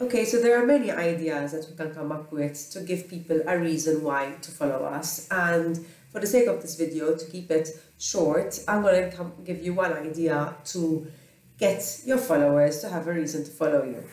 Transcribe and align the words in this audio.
Okay, 0.00 0.24
so 0.24 0.40
there 0.40 0.62
are 0.62 0.64
many 0.64 0.92
ideas 0.92 1.50
that 1.50 1.66
we 1.68 1.74
can 1.74 1.92
come 1.92 2.12
up 2.12 2.30
with 2.30 2.70
to 2.70 2.82
give 2.82 3.08
people 3.08 3.40
a 3.48 3.58
reason 3.58 4.04
why 4.04 4.36
to 4.42 4.52
follow 4.52 4.84
us. 4.84 5.26
And 5.28 5.84
for 6.12 6.20
the 6.20 6.26
sake 6.28 6.46
of 6.46 6.62
this 6.62 6.76
video, 6.76 7.16
to 7.16 7.24
keep 7.24 7.50
it 7.50 7.70
short, 7.98 8.60
I'm 8.68 8.82
going 8.82 9.10
to 9.10 9.32
give 9.44 9.60
you 9.60 9.74
one 9.74 9.92
idea 9.92 10.54
to 10.66 11.04
get 11.58 12.02
your 12.04 12.18
followers 12.18 12.80
to 12.82 12.88
have 12.88 13.08
a 13.08 13.12
reason 13.12 13.42
to 13.42 13.50
follow 13.50 13.82
you. 13.82 14.04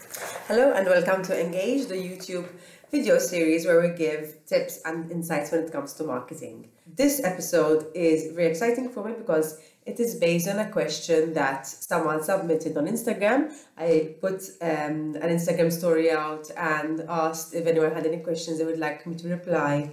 Hello 0.48 0.74
and 0.74 0.88
welcome 0.88 1.21
to 1.21 1.40
Engage, 1.40 1.86
the 1.86 1.94
YouTube 1.94 2.47
video 2.90 3.20
series 3.20 3.67
where 3.67 3.79
we 3.79 3.96
give 3.96 4.44
tips 4.47 4.81
and 4.86 5.12
insights 5.12 5.52
when 5.52 5.65
it 5.65 5.72
comes 5.72 5.94
to 5.94 6.04
marketing. 6.04 6.67
This 6.86 7.20
episode 7.24 7.88
is 7.96 8.31
very 8.31 8.47
exciting 8.47 8.90
for 8.90 9.04
me 9.04 9.13
because 9.18 9.60
it 9.88 9.99
is 9.99 10.15
based 10.15 10.47
on 10.47 10.60
a 10.60 10.70
question 10.70 11.33
that 11.33 11.65
someone 11.65 12.22
submitted 12.22 12.78
on 12.78 12.86
Instagram. 12.86 13.51
I 13.76 14.15
put 14.22 14.44
um, 14.62 15.15
an 15.15 15.29
Instagram 15.36 15.72
story 15.72 16.12
out 16.12 16.52
and 16.55 17.02
asked 17.09 17.56
if 17.56 17.66
anyone 17.66 17.92
had 17.92 18.06
any 18.06 18.20
questions 18.20 18.59
they 18.59 18.66
would 18.66 18.78
like 18.78 19.08
me 19.08 19.16
to 19.16 19.28
reply 19.30 19.90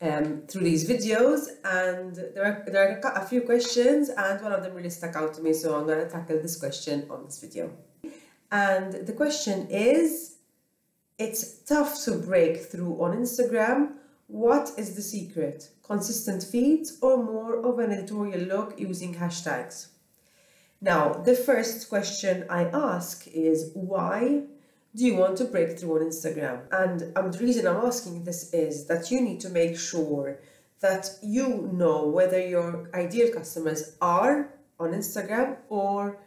um, 0.00 0.42
through 0.46 0.62
these 0.62 0.88
videos. 0.88 1.48
And 1.64 2.14
there 2.14 2.44
are, 2.44 2.64
there 2.70 3.00
are 3.02 3.12
a 3.14 3.26
few 3.26 3.40
questions, 3.40 4.08
and 4.08 4.40
one 4.40 4.52
of 4.52 4.62
them 4.62 4.74
really 4.74 4.90
stuck 4.90 5.16
out 5.16 5.34
to 5.34 5.42
me, 5.42 5.52
so 5.52 5.76
I'm 5.76 5.86
going 5.86 6.04
to 6.04 6.08
tackle 6.08 6.40
this 6.40 6.56
question 6.56 7.04
on 7.10 7.24
this 7.24 7.40
video. 7.40 7.72
And 8.52 8.92
the 8.92 9.12
question 9.12 9.66
is 9.70 10.36
It's 11.18 11.62
tough 11.64 12.00
to 12.04 12.12
break 12.12 12.62
through 12.62 13.02
on 13.02 13.16
Instagram 13.16 13.94
what 14.28 14.70
is 14.76 14.94
the 14.94 15.02
secret? 15.02 15.70
Consistent 15.82 16.42
feeds 16.42 16.98
or 17.00 17.16
more 17.16 17.56
of 17.66 17.78
an 17.78 17.90
editorial 17.90 18.40
look 18.42 18.78
using 18.78 19.14
hashtags? 19.14 19.88
Now, 20.80 21.14
the 21.14 21.34
first 21.34 21.88
question 21.88 22.44
I 22.48 22.64
ask 22.66 23.26
is 23.26 23.70
why 23.74 24.42
do 24.94 25.04
you 25.06 25.16
want 25.16 25.38
to 25.38 25.44
break 25.44 25.78
through 25.78 25.96
on 25.96 26.06
Instagram? 26.06 26.60
And 26.70 27.16
um, 27.16 27.32
the 27.32 27.38
reason 27.38 27.66
I'm 27.66 27.84
asking 27.84 28.24
this 28.24 28.52
is 28.52 28.86
that 28.86 29.10
you 29.10 29.20
need 29.20 29.40
to 29.40 29.48
make 29.48 29.78
sure 29.78 30.38
that 30.80 31.08
you 31.22 31.68
know 31.72 32.06
whether 32.06 32.40
your 32.40 32.90
ideal 32.94 33.32
customers 33.32 33.96
are 34.00 34.54
on 34.78 34.92
Instagram 34.92 35.56
or 35.68 36.18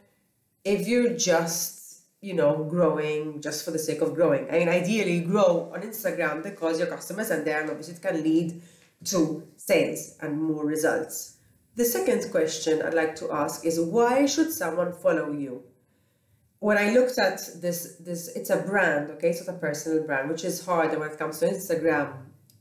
if 0.65 0.87
you're 0.87 1.13
just 1.13 1.80
you 2.21 2.35
know, 2.35 2.63
growing 2.63 3.41
just 3.41 3.65
for 3.65 3.71
the 3.71 3.79
sake 3.79 4.01
of 4.01 4.13
growing. 4.13 4.47
I 4.49 4.59
mean, 4.59 4.69
ideally, 4.69 5.21
grow 5.21 5.71
on 5.73 5.81
Instagram 5.81 6.43
because 6.43 6.77
your 6.77 6.87
customers 6.87 7.31
are 7.31 7.43
there 7.43 7.61
and 7.61 7.69
obviously 7.69 7.95
it 7.95 8.01
can 8.01 8.23
lead 8.23 8.61
to 9.05 9.47
sales 9.57 10.15
and 10.21 10.39
more 10.39 10.65
results. 10.65 11.37
The 11.75 11.85
second 11.85 12.29
question 12.31 12.81
I'd 12.81 12.93
like 12.93 13.15
to 13.17 13.31
ask 13.31 13.65
is 13.65 13.79
why 13.79 14.25
should 14.27 14.51
someone 14.51 14.93
follow 14.93 15.31
you? 15.31 15.63
When 16.59 16.77
I 16.77 16.91
looked 16.91 17.17
at 17.17 17.39
this, 17.59 17.95
this 17.99 18.27
it's 18.35 18.51
a 18.51 18.57
brand, 18.57 19.09
okay, 19.11 19.29
it's 19.29 19.47
not 19.47 19.55
a 19.55 19.59
personal 19.59 20.03
brand, 20.03 20.29
which 20.29 20.45
is 20.45 20.63
harder 20.63 20.99
when 20.99 21.09
it 21.09 21.17
comes 21.17 21.39
to 21.39 21.47
Instagram. 21.47 22.11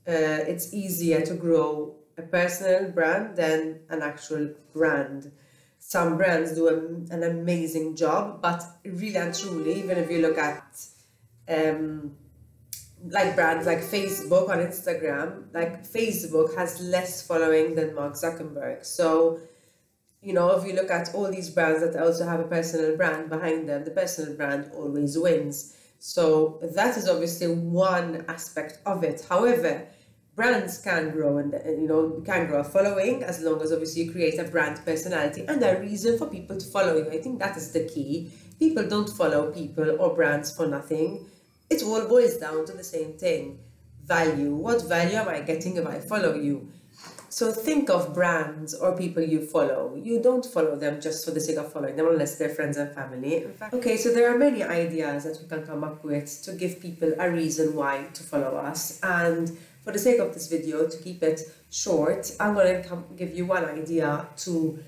Uh, 0.08 0.48
it's 0.48 0.72
easier 0.72 1.20
to 1.26 1.34
grow 1.34 1.96
a 2.16 2.22
personal 2.22 2.90
brand 2.90 3.36
than 3.36 3.80
an 3.90 4.00
actual 4.00 4.54
brand 4.72 5.30
some 5.90 6.16
brands 6.16 6.52
do 6.52 6.68
a, 6.68 6.76
an 7.12 7.24
amazing 7.24 7.96
job, 7.96 8.40
but 8.40 8.62
really 8.84 9.16
and 9.16 9.34
truly, 9.34 9.80
even 9.80 9.98
if 9.98 10.08
you 10.08 10.22
look 10.22 10.38
at 10.38 10.86
um, 11.48 12.12
like 13.08 13.34
brands 13.34 13.66
like 13.66 13.80
Facebook 13.80 14.48
on 14.48 14.58
Instagram, 14.58 15.52
like 15.52 15.82
Facebook 15.82 16.54
has 16.54 16.80
less 16.80 17.26
following 17.26 17.74
than 17.74 17.92
Mark 17.96 18.12
Zuckerberg. 18.12 18.86
So, 18.86 19.40
you 20.22 20.32
know, 20.32 20.52
if 20.52 20.64
you 20.64 20.74
look 20.74 20.92
at 20.92 21.12
all 21.12 21.28
these 21.28 21.50
brands 21.50 21.80
that 21.80 22.00
also 22.00 22.24
have 22.24 22.38
a 22.38 22.44
personal 22.44 22.96
brand 22.96 23.28
behind 23.28 23.68
them, 23.68 23.84
the 23.84 23.90
personal 23.90 24.36
brand 24.36 24.70
always 24.76 25.18
wins. 25.18 25.76
So 25.98 26.60
that 26.62 26.96
is 26.98 27.08
obviously 27.08 27.48
one 27.48 28.24
aspect 28.28 28.78
of 28.86 29.02
it. 29.02 29.26
However, 29.28 29.88
brands 30.40 30.78
can 30.78 31.10
grow 31.10 31.36
and 31.36 31.54
uh, 31.54 31.58
you 31.68 31.86
know 31.86 32.22
can 32.24 32.46
grow 32.46 32.60
a 32.60 32.64
following 32.64 33.22
as 33.22 33.42
long 33.42 33.60
as 33.60 33.72
obviously 33.72 34.04
you 34.04 34.10
create 34.10 34.38
a 34.38 34.44
brand 34.44 34.80
personality 34.86 35.44
and 35.46 35.62
a 35.62 35.78
reason 35.78 36.16
for 36.16 36.26
people 36.26 36.56
to 36.56 36.66
follow 36.66 36.96
you. 36.96 37.10
I 37.10 37.18
think 37.18 37.38
that 37.40 37.58
is 37.58 37.72
the 37.72 37.84
key. 37.84 38.32
People 38.58 38.88
don't 38.88 39.10
follow 39.10 39.52
people 39.52 40.00
or 40.00 40.14
brands 40.14 40.56
for 40.56 40.66
nothing. 40.66 41.26
It 41.68 41.82
all 41.82 42.08
boils 42.08 42.38
down 42.38 42.64
to 42.66 42.72
the 42.72 42.84
same 42.84 43.12
thing. 43.18 43.58
Value. 44.06 44.54
What 44.54 44.88
value 44.88 45.16
am 45.16 45.28
I 45.28 45.40
getting 45.40 45.76
if 45.76 45.86
I 45.86 46.00
follow 46.00 46.34
you? 46.34 46.70
So 47.28 47.52
think 47.52 47.90
of 47.90 48.12
brands 48.12 48.74
or 48.74 48.96
people 48.96 49.22
you 49.22 49.46
follow. 49.46 49.94
You 50.02 50.20
don't 50.20 50.44
follow 50.44 50.74
them 50.74 51.00
just 51.00 51.24
for 51.24 51.30
the 51.32 51.40
sake 51.40 51.58
of 51.58 51.72
following 51.72 51.96
them 51.96 52.08
unless 52.08 52.36
they're 52.38 52.48
friends 52.48 52.76
and 52.76 52.92
family. 52.92 53.46
Fact, 53.58 53.74
okay, 53.74 53.96
so 53.98 54.12
there 54.12 54.34
are 54.34 54.38
many 54.38 54.64
ideas 54.64 55.24
that 55.24 55.38
we 55.40 55.46
can 55.48 55.64
come 55.64 55.84
up 55.84 56.02
with 56.02 56.42
to 56.44 56.52
give 56.54 56.80
people 56.80 57.12
a 57.18 57.30
reason 57.30 57.76
why 57.76 58.08
to 58.14 58.22
follow 58.22 58.56
us. 58.56 58.98
And 59.02 59.56
for 59.82 59.92
the 59.92 59.98
sake 59.98 60.18
of 60.20 60.34
this 60.34 60.48
video, 60.48 60.88
to 60.88 60.96
keep 60.98 61.22
it 61.22 61.40
short, 61.70 62.30
I'm 62.38 62.54
going 62.54 62.82
to 62.82 63.02
give 63.16 63.34
you 63.34 63.46
one 63.46 63.64
idea 63.64 64.26
to 64.38 64.78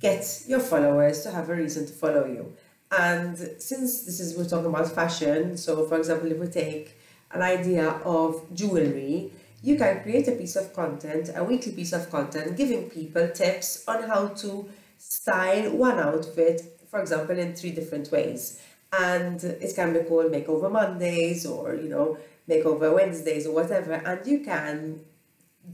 get 0.00 0.44
your 0.46 0.60
followers 0.60 1.22
to 1.22 1.30
have 1.30 1.48
a 1.50 1.54
reason 1.54 1.86
to 1.86 1.92
follow 1.92 2.26
you. 2.26 2.52
And 2.90 3.36
since 3.58 4.02
this 4.02 4.18
is, 4.18 4.36
we're 4.36 4.48
talking 4.48 4.66
about 4.66 4.90
fashion, 4.92 5.56
so 5.56 5.86
for 5.86 5.98
example, 5.98 6.32
if 6.32 6.38
we 6.38 6.48
take 6.48 6.98
an 7.30 7.42
idea 7.42 7.90
of 8.04 8.52
jewelry, 8.52 9.30
you 9.62 9.76
can 9.76 10.02
create 10.02 10.26
a 10.26 10.32
piece 10.32 10.56
of 10.56 10.72
content, 10.72 11.30
a 11.36 11.44
weekly 11.44 11.72
piece 11.72 11.92
of 11.92 12.10
content, 12.10 12.56
giving 12.56 12.90
people 12.90 13.28
tips 13.28 13.84
on 13.86 14.02
how 14.04 14.28
to 14.28 14.68
style 14.98 15.70
one 15.76 15.98
outfit, 15.98 16.62
for 16.90 17.00
example, 17.00 17.38
in 17.38 17.54
three 17.54 17.70
different 17.70 18.10
ways. 18.10 18.60
And 18.98 19.42
it 19.44 19.72
can 19.76 19.92
be 19.92 20.00
called 20.00 20.32
Makeover 20.32 20.72
Mondays 20.72 21.46
or, 21.46 21.74
you 21.74 21.88
know, 21.88 22.18
makeover 22.50 22.92
Wednesdays 22.94 23.46
or 23.46 23.54
whatever, 23.54 23.94
and 23.94 24.26
you 24.26 24.40
can 24.40 25.00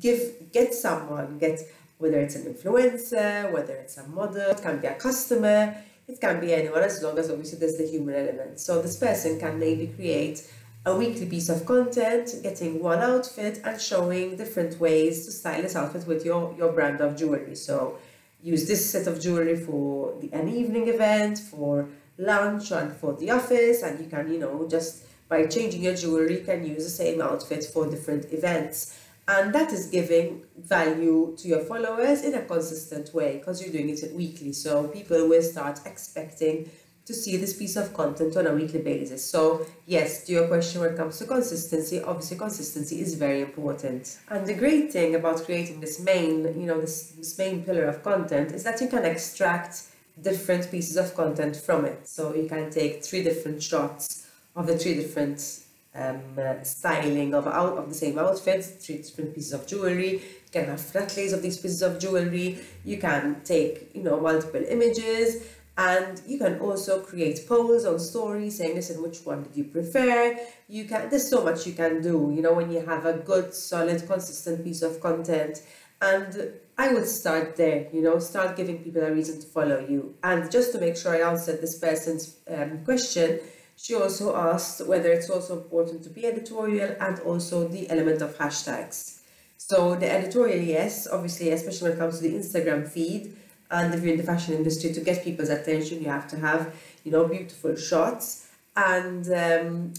give 0.00 0.20
get 0.52 0.74
someone, 0.74 1.38
get 1.38 1.60
whether 1.98 2.20
it's 2.20 2.36
an 2.36 2.44
influencer, 2.52 3.50
whether 3.52 3.74
it's 3.74 3.96
a 3.96 4.06
model, 4.08 4.50
it 4.50 4.62
can 4.62 4.78
be 4.78 4.86
a 4.86 4.94
customer, 4.94 5.76
it 6.06 6.20
can 6.20 6.40
be 6.40 6.52
anyone 6.52 6.82
as 6.82 7.02
long 7.02 7.18
as 7.18 7.30
obviously 7.30 7.58
there's 7.58 7.78
the 7.78 7.86
human 7.86 8.14
element. 8.14 8.60
So 8.60 8.82
this 8.82 8.96
person 8.98 9.40
can 9.40 9.58
maybe 9.58 9.86
create 9.88 10.38
a 10.84 10.94
weekly 10.94 11.26
piece 11.26 11.48
of 11.48 11.66
content, 11.66 12.30
getting 12.42 12.80
one 12.80 13.00
outfit 13.00 13.60
and 13.64 13.80
showing 13.80 14.36
different 14.36 14.78
ways 14.78 15.26
to 15.26 15.32
style 15.32 15.62
this 15.62 15.74
outfit 15.74 16.06
with 16.06 16.24
your, 16.24 16.54
your 16.56 16.72
brand 16.72 17.00
of 17.00 17.16
jewelry. 17.16 17.56
So 17.56 17.98
use 18.40 18.68
this 18.68 18.88
set 18.92 19.08
of 19.08 19.20
jewelry 19.20 19.56
for 19.56 20.14
the, 20.20 20.32
an 20.32 20.48
evening 20.48 20.86
event, 20.86 21.38
for 21.38 21.88
lunch 22.18 22.70
and 22.70 22.92
for 22.92 23.14
the 23.14 23.30
office, 23.32 23.82
and 23.82 23.98
you 23.98 24.06
can, 24.06 24.32
you 24.32 24.38
know, 24.38 24.68
just 24.68 25.05
by 25.28 25.46
changing 25.46 25.82
your 25.82 25.94
jewelry, 25.94 26.38
you 26.38 26.44
can 26.44 26.66
use 26.66 26.84
the 26.84 26.90
same 26.90 27.20
outfit 27.20 27.64
for 27.64 27.88
different 27.88 28.32
events. 28.32 28.98
And 29.28 29.52
that 29.54 29.72
is 29.72 29.86
giving 29.86 30.44
value 30.56 31.34
to 31.38 31.48
your 31.48 31.60
followers 31.60 32.22
in 32.22 32.34
a 32.34 32.42
consistent 32.42 33.12
way 33.12 33.38
because 33.38 33.60
you're 33.60 33.72
doing 33.72 33.88
it 33.88 34.12
weekly. 34.14 34.52
So 34.52 34.86
people 34.86 35.28
will 35.28 35.42
start 35.42 35.80
expecting 35.84 36.70
to 37.06 37.14
see 37.14 37.36
this 37.36 37.56
piece 37.56 37.76
of 37.76 37.92
content 37.94 38.36
on 38.36 38.46
a 38.46 38.52
weekly 38.52 38.80
basis. 38.80 39.28
So 39.28 39.66
yes, 39.86 40.24
to 40.24 40.32
your 40.32 40.46
question 40.48 40.80
when 40.80 40.94
it 40.94 40.96
comes 40.96 41.18
to 41.18 41.24
consistency, 41.24 42.00
obviously 42.00 42.36
consistency 42.36 43.00
is 43.00 43.14
very 43.14 43.42
important. 43.42 44.18
And 44.28 44.46
the 44.46 44.54
great 44.54 44.92
thing 44.92 45.14
about 45.14 45.44
creating 45.44 45.80
this 45.80 46.00
main, 46.00 46.44
you 46.60 46.66
know, 46.66 46.80
this, 46.80 47.12
this 47.12 47.36
main 47.38 47.64
pillar 47.64 47.84
of 47.84 48.02
content 48.02 48.52
is 48.52 48.64
that 48.64 48.80
you 48.80 48.88
can 48.88 49.04
extract 49.04 49.82
different 50.20 50.70
pieces 50.70 50.96
of 50.96 51.14
content 51.14 51.56
from 51.56 51.84
it. 51.84 52.08
So 52.08 52.34
you 52.34 52.48
can 52.48 52.70
take 52.70 53.04
three 53.04 53.22
different 53.22 53.62
shots 53.62 54.25
of 54.56 54.66
the 54.66 54.78
three 54.78 54.94
different 54.94 55.62
um, 55.94 56.20
uh, 56.38 56.62
styling 56.62 57.34
of 57.34 57.46
out 57.46 57.78
of 57.78 57.88
the 57.88 57.94
same 57.94 58.18
outfits, 58.18 58.68
three 58.68 58.98
different 58.98 59.34
pieces 59.34 59.52
of 59.52 59.66
jewelry. 59.66 60.12
You 60.12 60.50
can 60.52 60.66
have 60.66 60.80
flat 60.80 61.16
lays 61.16 61.32
of 61.32 61.42
these 61.42 61.58
pieces 61.58 61.82
of 61.82 61.98
jewelry. 61.98 62.58
You 62.84 62.98
can 62.98 63.42
take 63.44 63.94
you 63.94 64.02
know 64.02 64.18
multiple 64.20 64.62
images, 64.68 65.46
and 65.76 66.20
you 66.26 66.38
can 66.38 66.58
also 66.58 67.00
create 67.00 67.46
polls 67.46 67.84
on 67.84 67.98
stories 67.98 68.58
saying, 68.58 68.74
listen, 68.74 69.02
which 69.02 69.20
one 69.24 69.42
did 69.44 69.56
you 69.56 69.64
prefer? 69.64 70.36
You 70.68 70.84
can. 70.86 71.10
There's 71.10 71.28
so 71.28 71.44
much 71.44 71.66
you 71.66 71.74
can 71.74 72.02
do. 72.02 72.32
You 72.34 72.42
know 72.42 72.54
when 72.54 72.70
you 72.70 72.80
have 72.80 73.06
a 73.06 73.14
good, 73.14 73.54
solid, 73.54 74.06
consistent 74.06 74.64
piece 74.64 74.82
of 74.82 75.00
content, 75.00 75.62
and 76.00 76.52
I 76.78 76.92
would 76.92 77.06
start 77.06 77.56
there. 77.56 77.88
You 77.92 78.02
know, 78.02 78.18
start 78.18 78.56
giving 78.56 78.78
people 78.78 79.02
a 79.02 79.12
reason 79.12 79.40
to 79.40 79.46
follow 79.46 79.80
you. 79.80 80.14
And 80.22 80.50
just 80.50 80.72
to 80.72 80.78
make 80.78 80.96
sure 80.96 81.14
I 81.14 81.30
answered 81.30 81.60
this 81.62 81.78
person's 81.78 82.36
um, 82.48 82.84
question 82.84 83.40
she 83.76 83.94
also 83.94 84.34
asked 84.34 84.86
whether 84.86 85.12
it's 85.12 85.30
also 85.30 85.58
important 85.58 86.02
to 86.04 86.10
be 86.10 86.26
editorial 86.26 86.96
and 86.98 87.20
also 87.20 87.68
the 87.68 87.88
element 87.90 88.22
of 88.22 88.36
hashtags. 88.38 89.20
So 89.58 89.94
the 89.96 90.10
editorial, 90.10 90.62
yes, 90.62 91.06
obviously, 91.06 91.50
especially 91.50 91.90
when 91.90 91.96
it 91.96 92.00
comes 92.00 92.20
to 92.20 92.22
the 92.22 92.34
Instagram 92.34 92.88
feed, 92.88 93.36
and 93.70 93.94
if 93.94 94.02
you're 94.02 94.12
in 94.12 94.18
the 94.18 94.24
fashion 94.24 94.54
industry, 94.54 94.92
to 94.92 95.00
get 95.00 95.24
people's 95.24 95.48
attention, 95.48 96.02
you 96.02 96.08
have 96.08 96.28
to 96.28 96.36
have, 96.38 96.74
you 97.04 97.10
know, 97.10 97.26
beautiful 97.26 97.74
shots. 97.74 98.48
And 98.76 99.26
um, 99.28 99.94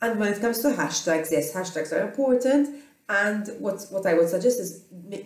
and 0.00 0.18
when 0.18 0.32
it 0.32 0.40
comes 0.40 0.60
to 0.60 0.68
hashtags, 0.68 1.30
yes, 1.30 1.52
hashtags 1.52 1.92
are 1.92 2.06
important. 2.06 2.82
And 3.08 3.48
what 3.58 3.84
what 3.90 4.06
I 4.06 4.14
would 4.14 4.28
suggest 4.28 4.60
is 4.60 4.80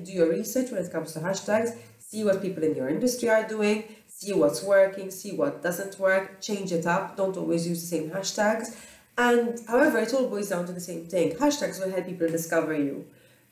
do 0.04 0.12
your 0.12 0.30
research 0.30 0.70
when 0.70 0.82
it 0.82 0.90
comes 0.90 1.12
to 1.12 1.20
hashtags. 1.20 1.76
See 1.98 2.24
what 2.24 2.40
people 2.40 2.62
in 2.62 2.74
your 2.74 2.88
industry 2.88 3.28
are 3.28 3.46
doing 3.46 3.84
see 4.18 4.32
what's 4.32 4.62
working, 4.62 5.10
see 5.10 5.32
what 5.32 5.62
doesn't 5.62 5.98
work, 5.98 6.40
change 6.40 6.72
it 6.72 6.86
up. 6.86 7.16
Don't 7.16 7.36
always 7.36 7.68
use 7.68 7.80
the 7.82 7.86
same 7.86 8.10
hashtags. 8.10 8.74
And 9.18 9.60
however, 9.68 9.98
it 9.98 10.12
all 10.14 10.28
boils 10.28 10.48
down 10.48 10.64
to 10.66 10.72
the 10.72 10.80
same 10.80 11.04
thing. 11.06 11.36
Hashtags 11.36 11.78
will 11.78 11.90
help 11.90 12.06
people 12.06 12.28
discover 12.28 12.74
you. 12.74 13.06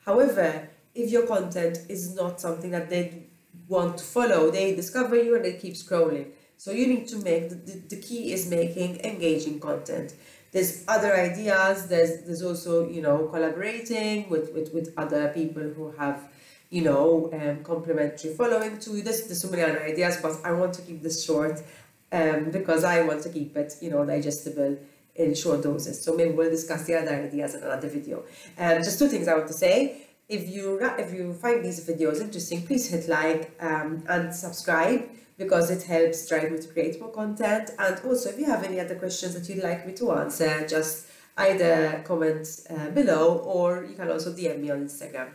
However, 0.05 0.69
if 0.95 1.11
your 1.11 1.27
content 1.27 1.79
is 1.87 2.15
not 2.15 2.41
something 2.41 2.71
that 2.71 2.89
they 2.89 3.27
want 3.67 3.99
to 3.99 4.03
follow, 4.03 4.49
they 4.49 4.75
discover 4.75 5.15
you 5.15 5.35
and 5.35 5.45
they 5.45 5.53
keep 5.53 5.75
scrolling. 5.75 6.31
So 6.57 6.71
you 6.71 6.87
need 6.87 7.07
to 7.09 7.17
make 7.17 7.49
the, 7.49 7.81
the, 7.89 7.97
key 7.97 8.31
is 8.31 8.49
making 8.49 9.01
engaging 9.01 9.59
content. 9.59 10.15
There's 10.51 10.83
other 10.87 11.13
ideas, 11.13 11.87
there's 11.87 12.23
there's 12.23 12.41
also, 12.41 12.89
you 12.89 13.01
know, 13.01 13.27
collaborating 13.27 14.29
with, 14.29 14.53
with, 14.53 14.73
with 14.73 14.93
other 14.97 15.27
people 15.29 15.63
who 15.63 15.91
have, 15.97 16.29
you 16.75 16.81
know, 16.81 17.29
um, 17.31 17.63
complementary 17.63 18.33
following 18.33 18.77
to. 18.79 19.01
There's, 19.01 19.23
there's 19.27 19.41
so 19.41 19.49
many 19.49 19.63
other 19.63 19.81
ideas, 19.81 20.17
but 20.21 20.33
I 20.43 20.51
want 20.51 20.73
to 20.73 20.81
keep 20.81 21.01
this 21.01 21.23
short 21.23 21.63
um, 22.11 22.51
because 22.51 22.83
I 22.83 23.01
want 23.03 23.23
to 23.23 23.29
keep 23.29 23.55
it, 23.55 23.75
you 23.81 23.89
know, 23.89 24.05
digestible 24.05 24.77
in 25.15 25.33
short 25.35 25.63
doses. 25.63 26.01
So 26.03 26.17
maybe 26.17 26.31
we'll 26.31 26.51
discuss 26.51 26.83
the 26.83 26.95
other 26.95 27.15
ideas 27.15 27.55
in 27.55 27.63
another 27.63 27.87
video. 27.87 28.25
Um, 28.57 28.83
just 28.83 28.99
two 28.99 29.07
things 29.07 29.29
I 29.29 29.35
want 29.35 29.47
to 29.47 29.53
say. 29.53 30.01
If 30.27 30.49
you 30.49 30.79
if 30.99 31.13
you 31.13 31.33
find 31.33 31.63
these 31.63 31.79
videos 31.87 32.19
interesting, 32.19 32.65
please 32.67 32.89
hit 32.89 33.07
like 33.07 33.55
um, 33.61 34.03
and 34.09 34.35
subscribe 34.35 35.07
because 35.37 35.71
it 35.71 35.83
helps 35.83 36.27
drive 36.27 36.51
me 36.51 36.57
to 36.57 36.67
create 36.67 36.99
more 36.99 37.11
content. 37.11 37.69
And 37.79 38.01
also, 38.05 38.29
if 38.31 38.37
you 38.37 38.47
have 38.47 38.63
any 38.65 38.81
other 38.81 38.95
questions 38.95 39.33
that 39.35 39.47
you'd 39.47 39.63
like 39.63 39.87
me 39.87 39.93
to 39.93 40.11
answer, 40.11 40.67
just 40.67 41.07
either 41.37 42.03
comment 42.05 42.45
uh, 42.69 42.89
below 42.89 43.37
or 43.37 43.85
you 43.89 43.95
can 43.95 44.11
also 44.11 44.33
DM 44.33 44.59
me 44.59 44.71
on 44.71 44.83
Instagram. 44.83 45.29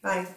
Bye. 0.00 0.28